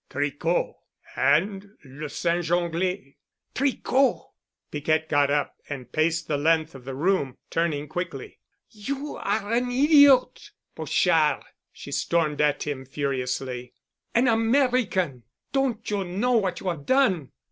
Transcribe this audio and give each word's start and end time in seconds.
"Tricot 0.09 0.77
and 1.15 1.73
Le 1.85 2.09
Singe 2.09 2.51
Anglais." 2.51 3.17
"Tricot!" 3.53 4.31
Piquette 4.71 5.07
got 5.07 5.29
up 5.29 5.53
and 5.69 5.91
paced 5.91 6.27
the 6.27 6.39
length 6.39 6.73
of 6.73 6.85
the 6.85 6.95
room, 6.95 7.37
turning 7.51 7.87
quickly. 7.87 8.39
"You 8.71 9.17
are 9.17 9.53
an 9.53 9.69
idiot, 9.69 10.49
Pochard," 10.75 11.43
she 11.71 11.91
stormed 11.91 12.41
at 12.41 12.63
him 12.63 12.83
furiously. 12.83 13.75
"An 14.15 14.27
American! 14.27 15.21
Don't 15.51 15.87
you 15.91 16.03
know 16.03 16.31
what 16.33 16.61
you 16.61 16.69
have 16.69 16.87
done? 16.87 17.31